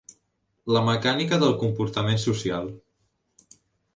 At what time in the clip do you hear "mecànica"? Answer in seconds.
0.85-1.39